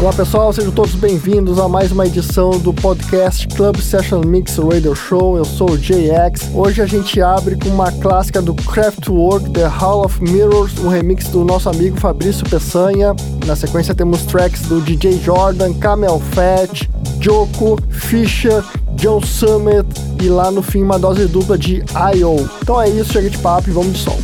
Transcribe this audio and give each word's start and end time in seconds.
Olá 0.00 0.14
pessoal, 0.14 0.50
sejam 0.50 0.72
todos 0.72 0.94
bem-vindos 0.94 1.58
a 1.58 1.68
mais 1.68 1.92
uma 1.92 2.06
edição 2.06 2.58
do 2.58 2.72
podcast 2.72 3.46
Club 3.48 3.76
Session 3.82 4.22
Mix 4.22 4.56
Radio 4.56 4.96
Show. 4.96 5.36
Eu 5.36 5.44
sou 5.44 5.72
o 5.72 5.76
JX. 5.76 6.48
Hoje 6.54 6.80
a 6.80 6.86
gente 6.86 7.20
abre 7.20 7.54
com 7.54 7.68
uma 7.68 7.92
clássica 7.92 8.40
do 8.40 8.54
Kraftwerk, 8.54 9.50
The 9.50 9.66
Hall 9.66 10.02
of 10.02 10.22
Mirrors, 10.22 10.78
um 10.78 10.88
remix 10.88 11.28
do 11.28 11.44
nosso 11.44 11.68
amigo 11.68 12.00
Fabrício 12.00 12.48
Peçanha. 12.48 13.14
Na 13.44 13.54
sequência 13.54 13.94
temos 13.94 14.22
tracks 14.22 14.62
do 14.62 14.80
DJ 14.80 15.20
Jordan, 15.22 15.74
Camel 15.74 16.18
Fat, 16.18 16.88
Joko, 17.20 17.78
Fisher, 17.90 18.64
John 18.92 19.20
Summit 19.20 19.86
e 20.18 20.30
lá 20.30 20.50
no 20.50 20.62
fim 20.62 20.82
uma 20.82 20.98
dose 20.98 21.26
dupla 21.26 21.58
de 21.58 21.84
I.O. 22.16 22.48
Então 22.62 22.80
é 22.80 22.88
isso, 22.88 23.12
chega 23.12 23.28
de 23.28 23.36
papo 23.36 23.68
e 23.68 23.72
vamos 23.74 23.92
de 23.92 23.98
som. 23.98 24.18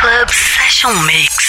Club 0.00 0.28
Session 0.30 0.92
Mix. 1.04 1.43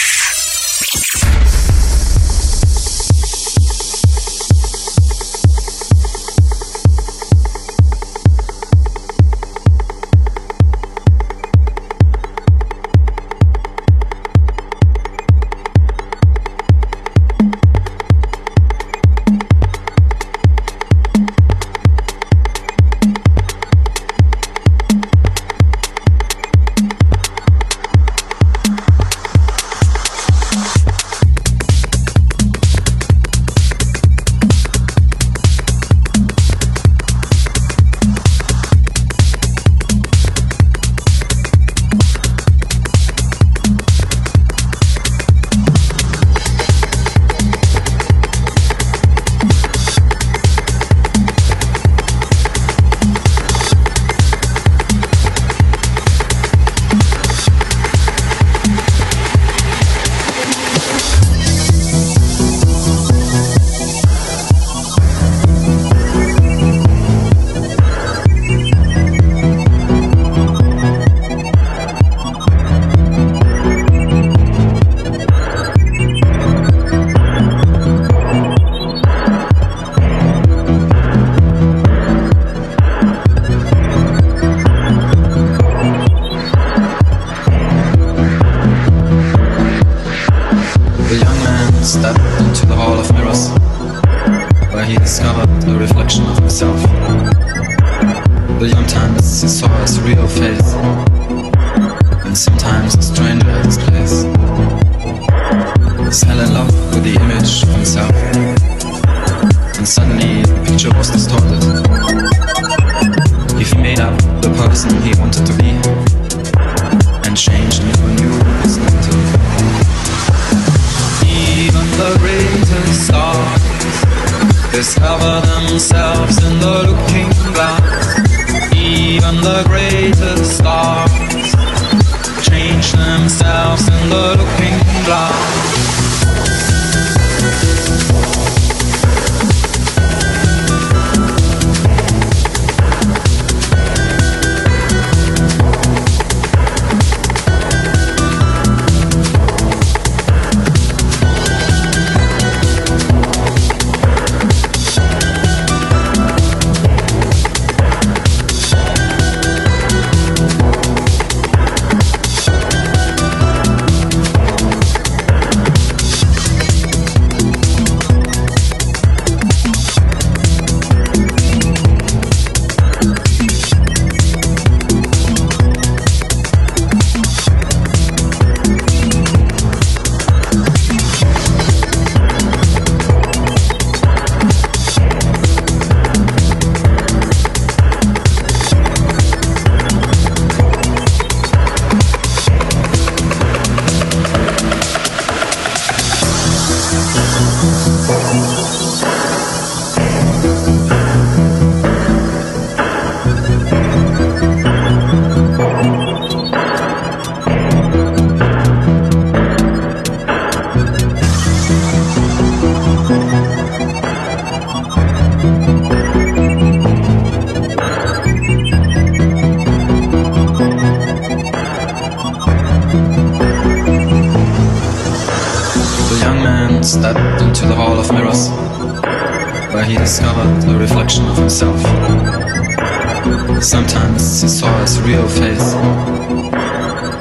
He 234.42 234.50
saw 234.50 234.78
his 234.82 235.00
real 235.02 235.26
face, 235.28 235.74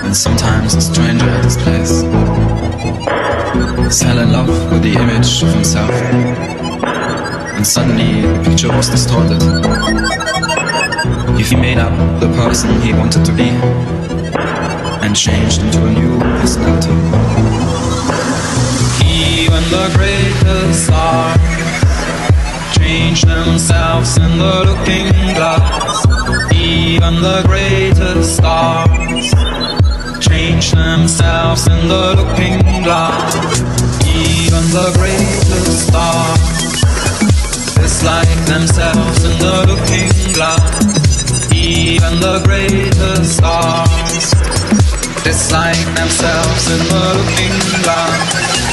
and 0.02 0.16
sometimes 0.16 0.74
a 0.74 0.80
stranger 0.80 1.28
at 1.28 1.44
his 1.44 1.56
place. 1.58 2.02
Fell 4.00 4.18
in 4.18 4.32
love 4.32 4.48
with 4.72 4.82
the 4.82 4.94
image 4.94 5.40
of 5.42 5.54
himself, 5.54 5.92
and 7.54 7.64
suddenly 7.64 8.22
the 8.22 8.50
picture 8.50 8.68
was 8.76 8.88
distorted. 8.88 9.40
If 11.38 11.50
he 11.50 11.56
made 11.56 11.78
up 11.78 11.94
the 12.20 12.28
person 12.34 12.80
he 12.82 12.92
wanted 12.92 13.24
to 13.24 13.32
be. 13.32 13.50
And 15.04 15.14
changed 15.14 15.60
into 15.60 15.84
a 15.84 15.90
new 15.92 16.18
personality. 16.40 16.90
Even 19.04 19.62
the 19.70 19.92
greatest 19.94 20.86
stars 20.86 21.53
change 22.94 23.22
themselves 23.22 24.16
in 24.18 24.38
the 24.38 24.54
looking 24.68 25.08
glass. 25.34 26.06
Even 26.54 27.14
the 27.28 27.42
greatest 27.44 28.36
stars 28.36 29.26
change 30.20 30.70
themselves 30.70 31.66
in 31.66 31.88
the 31.88 32.04
looking 32.18 32.60
glass. 32.84 33.34
Even 34.06 34.64
the 34.78 34.88
greatest 34.98 35.88
stars 35.88 36.62
dislike 37.74 38.38
themselves 38.46 39.24
in 39.24 39.36
the 39.44 39.56
looking 39.70 40.14
glass. 40.34 41.52
Even 41.52 42.20
the 42.20 42.38
greatest 42.46 43.38
stars 43.38 44.24
dislike 45.24 45.84
themselves 45.98 46.64
in 46.70 46.82
the 46.92 47.04
looking 47.18 47.58
glass. 47.82 48.63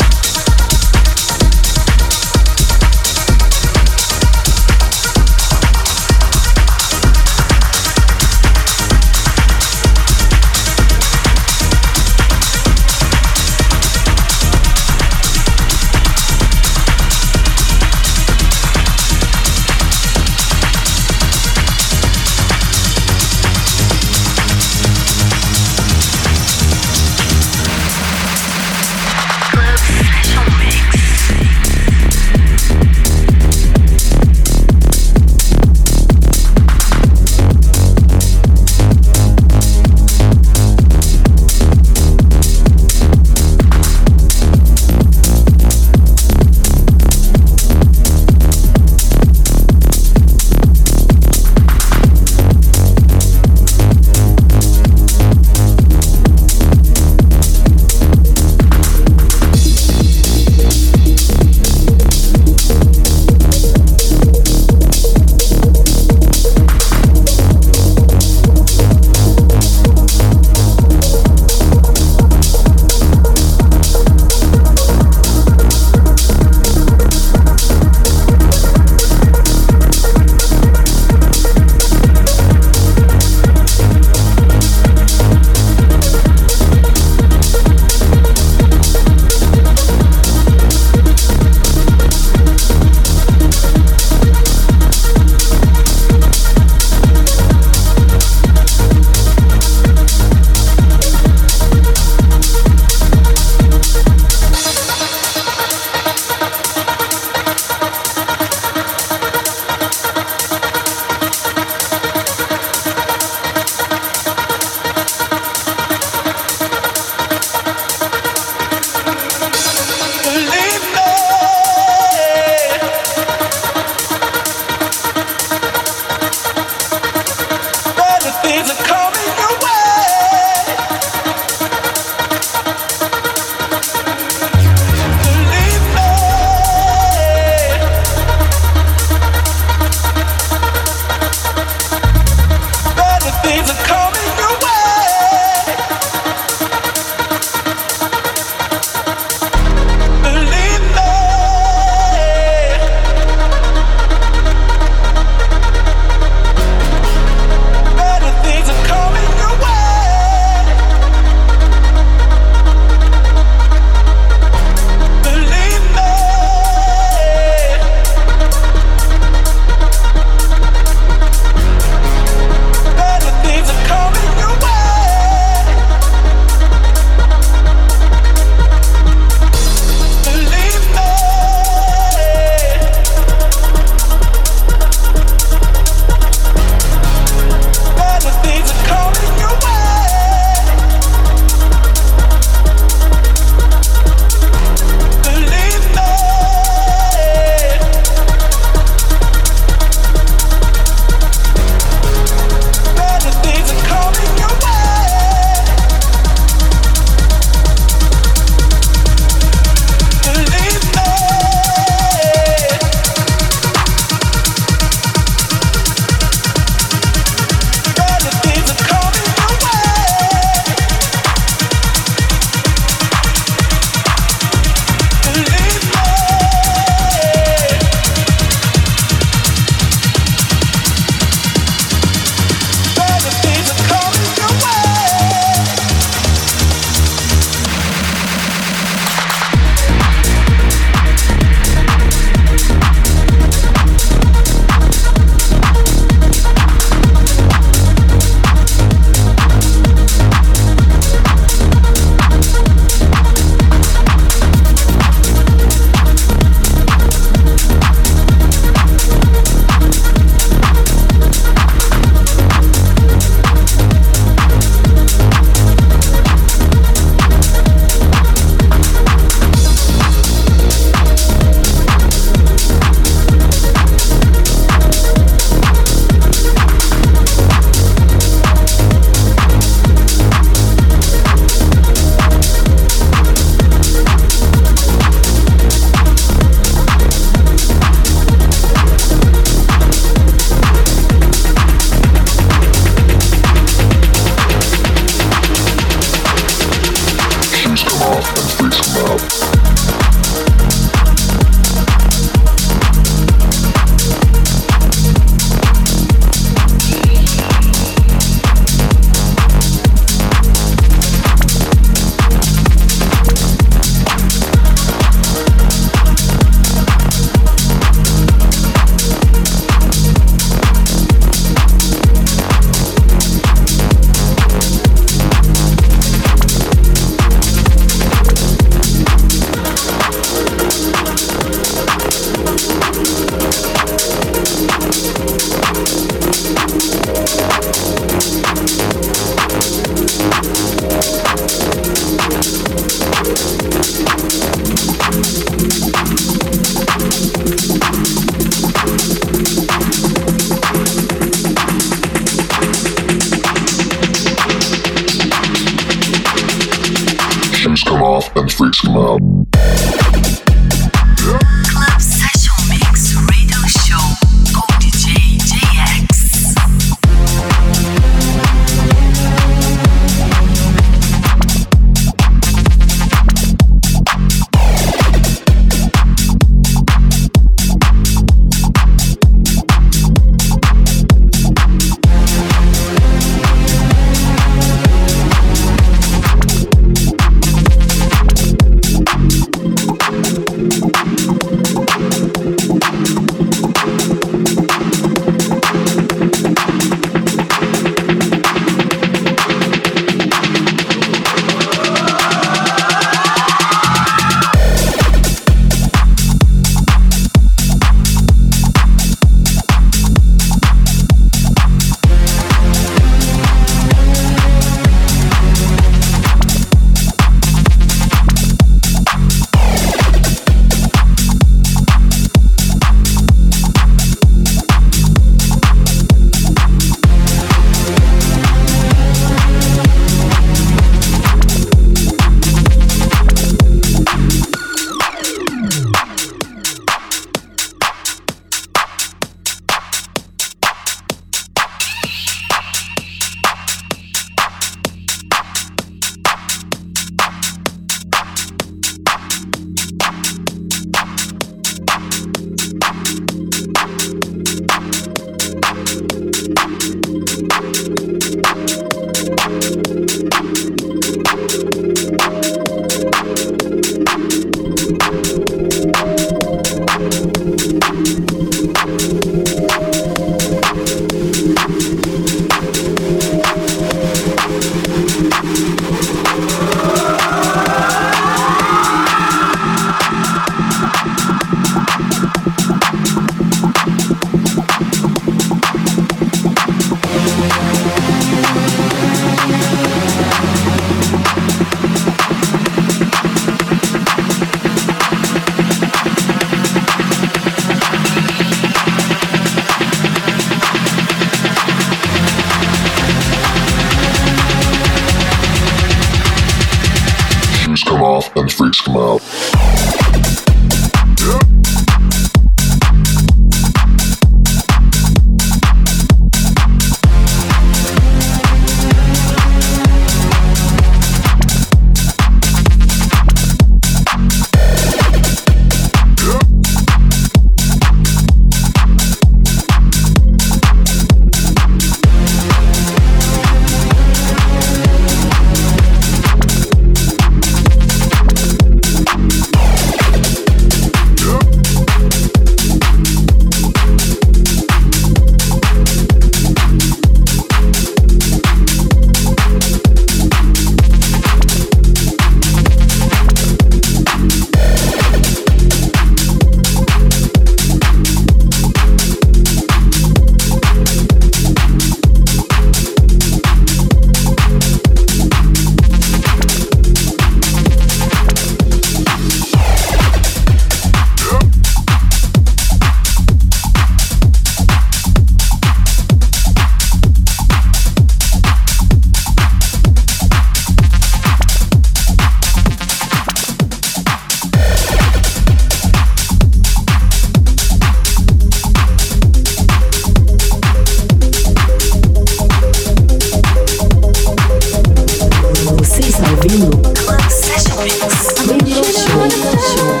you 598.71 598.81
don't 598.81 599.31
show, 599.31 599.95
you. 599.95 600.00